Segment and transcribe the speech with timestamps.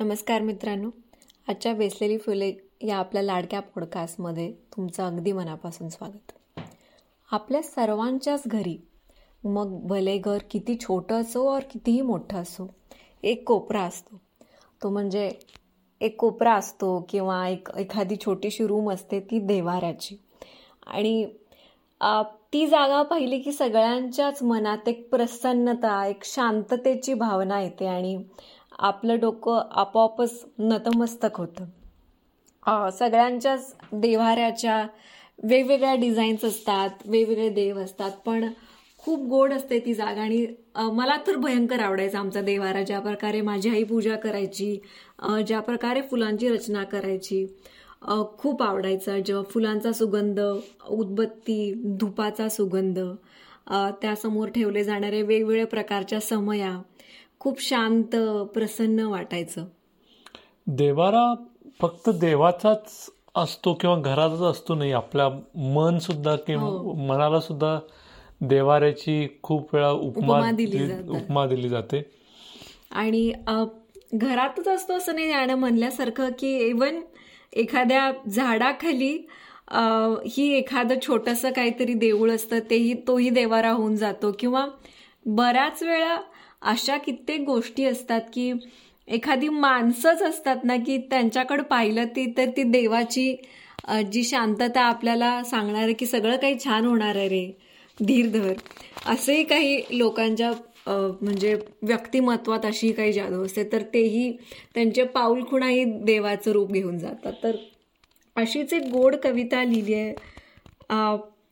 [0.00, 0.88] नमस्कार मित्रांनो.
[1.48, 6.32] आजच्या वेसलेली फुले या आपल्या लाडक्या पॉडकास्टमध्ये तुमचं अगदी मनापासून स्वागत.
[7.32, 8.76] आपल्या सर्वांच्याच घरी
[9.44, 12.66] मग भले घर किती छोटं असो और कितीही मोठं असो
[13.22, 14.20] एक कोपरा असतो.
[14.82, 15.30] तो म्हणजे
[16.00, 20.16] एक कोपरा असतो किंवा एक एखादी छोटीशी रूम असते ती देवाऱ्याची
[20.86, 21.24] आणि
[22.52, 28.16] ती जागा पाहिली की सगळ्यांच्याच मनात एक प्रसन्नता एक शांततेची भावना येते आणि
[28.78, 31.64] आपलं डोकं आपोआपच नतमस्तक होतं.
[32.92, 34.86] सगळ्यांच्याच देव्हाऱ्याच्या
[35.42, 38.48] वेगवेगळ्या डिझाईन्स असतात वेगवेगळे देव असतात पण
[38.98, 40.46] खूप गोड असते ती जागा आणि
[40.92, 44.74] मला तर भयंकर आवडायचं आमचा देवारा ज्या प्रकारे माझी आई पूजा करायची
[45.46, 47.46] ज्या प्रकारे फुलांची रचना करायची
[48.38, 49.18] खूप आवडायचा.
[49.18, 50.40] जेव्हा फुलांचा सुगंध
[50.88, 52.98] उदबत्ती धुपाचा सुगंध
[54.02, 56.78] त्यासमोर ठेवले जाणारे वेगवेगळ्या प्रकारच्या समया
[57.40, 58.16] खूप शांत
[58.54, 59.64] प्रसन्न वाटायचं.
[60.66, 61.32] देवारा
[61.80, 65.28] फक्त देवाचाच असतो किंवा घराचाच असतो नाही आपल्या
[65.74, 66.92] मन सुद्धा किंवा हो.
[67.08, 67.78] मनाला सुद्धा
[68.40, 70.38] देवाऱ्याची खूप वेळा उपमा
[71.10, 72.02] उपमा दिली जाते.
[72.90, 73.30] आणि
[74.14, 77.00] घरातच असतो असं नाही आणि म्हणल्यासारखं की इवन
[77.52, 79.12] एखाद्या झाडाखाली
[80.26, 84.32] ही एखादं छोटस काहीतरी देऊळ असतं तेही तोही देवारा होऊन जातो.
[84.38, 84.66] किंवा
[85.26, 86.16] बऱ्याच वेळा
[86.62, 88.52] अशा कित्येक गोष्टी असतात की
[89.08, 93.34] एखादी माणसंच असतात ना की त्यांच्याकडे पाहिलं ती तर ती देवाची
[94.12, 97.46] जी शांतता आपल्याला सांगणार आहे की सगळं काही छान होणार आहे रे
[97.98, 98.52] धीरधर.
[99.06, 100.50] असेही काही लोकांच्या
[100.86, 104.30] म्हणजे व्यक्तिमत्वात अशी काही जादू असते तर तेही
[104.74, 107.32] त्यांचे पाऊलखुणाही देवाचं रूप घेऊन जातात.
[107.42, 107.56] तर
[108.36, 110.14] अशीच एक गोड कविता लिहिली आहे.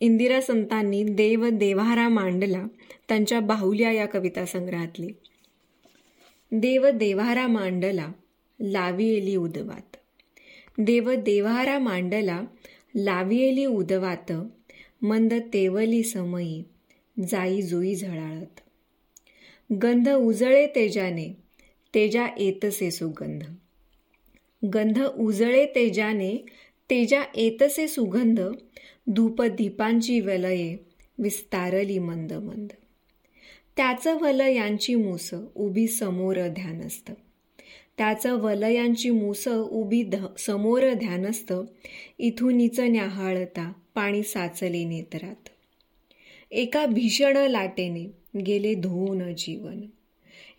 [0.00, 2.64] इंदिरा संतांनी देव देवारा मांडला
[3.08, 5.08] त्यांच्या बाहुल्या या कविता संग्रहातली.
[6.52, 8.12] देव देवारा मांडला
[8.60, 9.96] लावियेली उदवात.
[10.78, 12.42] देव देवारा मांडला
[12.94, 14.32] लावियेली उदवात.
[15.02, 16.62] मंद तेवली समयी
[17.28, 18.60] जाई जुई झळाळत.
[19.82, 21.36] गंध उजळे तेजाने
[21.94, 23.42] तेजा येतसे सुगंध.
[24.74, 26.46] गंध उजळे तेजाने
[26.90, 28.40] तेजा येतसे सुगंध
[29.06, 30.76] धूप दीपांची वलये
[31.18, 32.68] विस्तारली मंद मंद.
[33.76, 37.12] त्याचं वलयांची मूस उभी समोर ध्यानस्थ.
[37.98, 41.52] त्याचं वलयांची मूस उभी ध समोर ध्यानस्त
[42.18, 45.48] इथूनीच न्याहाळता पाणी साचले नेत्रात.
[46.50, 48.06] एका भीषण लाटेने
[48.46, 49.80] गेले धुवून जीवन.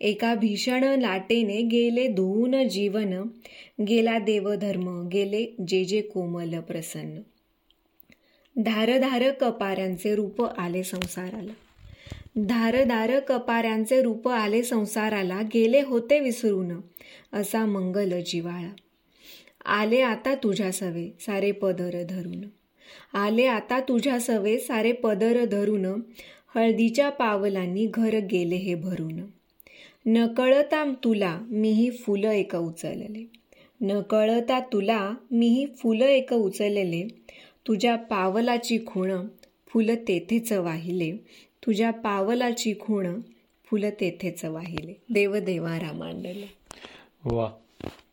[0.00, 3.22] एका भीषण लाटेने गेले धुवून जीवन
[3.88, 7.20] गेला देवधर्म गेले जे जे कोमल प्रसन्न.
[8.56, 11.52] धारधार कपाऱ्यांचे रूप आले संसाराला.
[12.36, 16.80] धारधार कपाऱ्यांचे रूप आले संसाराला गेले होते विसरून
[17.32, 18.72] असा मंगल जिवाळा.
[19.64, 22.40] आले आता तुझ्या सवे सारे पदर धरून.
[23.14, 25.84] आले आता तुझ्या सवे सारे पदर धरून
[26.54, 29.20] हळदीच्या पावलांनी घर गेले हे भरून.
[30.06, 33.24] न कळता तुला मीही फुलं एक उचलले.
[33.80, 37.06] न कळता तुला मीही फुलं एक उचलले.
[37.66, 39.12] तुझ्या पावलाची खूण
[39.68, 41.12] फुलं तेथेच वाहिले.
[41.66, 43.20] तुझ्या पावलाची खूण
[43.70, 44.94] फुलं तेथेच वाहिले.
[45.12, 46.46] देवदेवा मांडले.
[47.24, 47.48] वा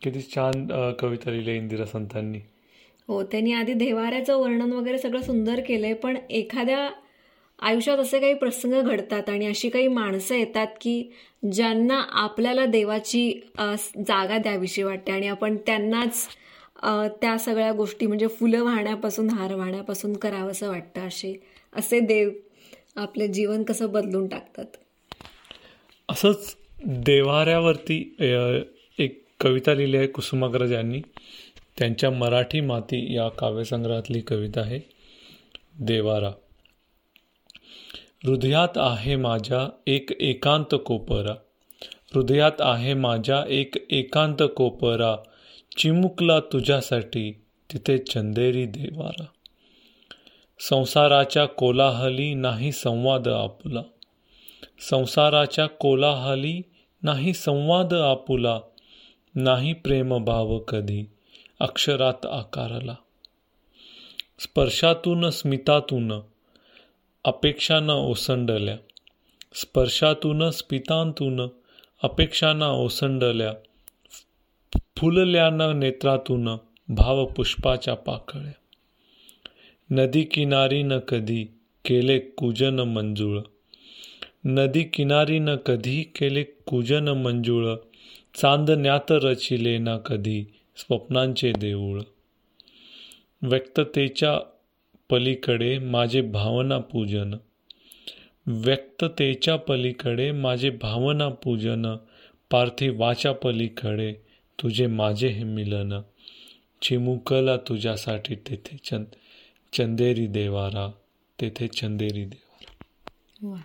[0.01, 0.67] किती छान
[0.99, 2.39] कविता लिहिली इंदिरा संतांनी.
[3.07, 6.89] हो त्यांनी आधी देवाऱ्याचं वर्णन वगैरे सगळं सुंदर केलंय पण एखाद्या
[7.59, 11.11] आयुष्यात असे काही प्रसंग घडतात आणि अशी काही माणसं येतात की
[11.51, 13.31] ज्यांना आपल्याला देवाची
[14.07, 16.27] जागा द्यावीशी वाटते आणि आपण त्यांनाच
[17.21, 21.33] त्या सगळ्या गोष्टी म्हणजे फुलं वाहण्यापासून हार वाहण्यापासून करावंसं वाटतं असे
[21.73, 22.29] असे देव
[22.95, 24.65] आपलं जीवन कसं बदलून टाकतात.
[26.09, 28.15] असंच देवाऱ्यावरती
[28.99, 31.01] एक कविता लिहिली आहे कुसुमाग्रज यांनी.
[31.77, 34.79] त्यांच्या मराठी माती या काव्यसंग्रहातली कविता आहे
[35.79, 36.31] देवारा.
[38.25, 41.33] हृदयात आहे माझ्या एक एकांत कोपरा.
[42.15, 45.15] हृदयात आहे माझ्या एक एकांत कोपरा.
[45.77, 47.31] चिमुकला तुझ्यासाठी
[47.73, 49.25] तिथे चंदेरी देवारा.
[50.59, 53.81] संसाराच्या कोलाहली नाही संवाद आपुला.
[54.89, 56.61] संसाराच्या कोलाहली
[57.03, 58.59] नाही संवाद आपुला.
[59.35, 61.05] नाही प्रेमभाव कधी
[61.59, 62.95] अक्षरात आकारला.
[64.39, 66.19] स्पर्शातून स्मितातून
[67.27, 68.77] अपेक्षांना ओसंडल्या.
[69.55, 71.49] स्पर्शातून स्पितांतून
[72.03, 73.53] अपेक्षांना ओसंडल्या.
[74.95, 76.49] फुलल्यानं नेत्रातून
[76.87, 78.51] भावपुष्पाच्या पाकळ्या.
[79.91, 81.43] नदी किनारी न कधी
[81.85, 83.39] केले कुजन मंजुळ.
[84.45, 87.75] नदी किनारी न कधी केले कुजन मंजुळ.
[88.35, 90.45] चांदण्यात रचिले ना कधी
[90.77, 92.01] स्वप्नांचे देऊळ.
[93.41, 94.39] व्यक्ततेच्या
[95.09, 97.35] पलीकडे माझे भावना पूजन
[98.47, 101.95] व्यक्ततेच्या पलीकडे माझे भावना पूजन
[102.51, 104.13] पार्थिवाच्या पलीकडे
[104.63, 106.01] तुझे माझे हे मिलन.
[106.81, 109.05] चिमुकला तुझ्यासाठी तेथे चंद
[109.73, 110.91] चंदेरी देवारा
[111.41, 112.73] तेथे चंदेरी देवारा.
[113.47, 113.57] वा.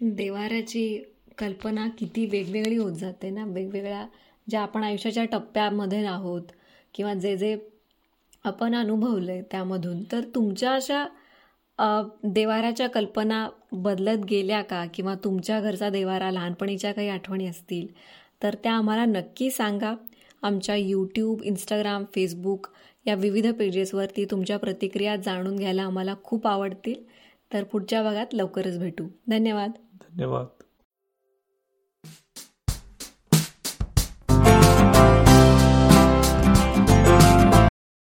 [0.00, 0.98] देवाऱ्याची
[1.38, 3.44] कल्पना किती वेगवेगळी होत जाते ना?
[3.46, 4.06] वेगवेगळ्या
[4.50, 6.42] ज्या आपण आयुष्याच्या टप्प्यामध्ये आहोत
[6.94, 7.58] किंवा जे जे
[8.46, 10.02] आपण अनुभवलं आहे त्यामधून.
[10.12, 11.06] तर तुमच्या अशा
[12.24, 14.84] देवाराच्या कल्पना बदलत गेल्या का?
[14.94, 17.86] किंवा तुमच्या घरचा देवारा लहानपणीच्या काही आठवणी असतील?
[18.42, 19.94] तर त्या आम्हाला नक्की सांगा.
[20.42, 22.66] आमच्या यूट्यूब इंस्टाग्राम फेसबुक
[23.06, 27.04] या विविध पेजेसवरती तुमच्या प्रतिक्रिया जाणून घ्यायला आम्हाला खूप आवडतील.
[27.52, 29.06] तर पुढच्या भागात लवकरच भेटू.
[29.28, 29.70] धन्यवाद.
[29.94, 30.55] धन्यवाद.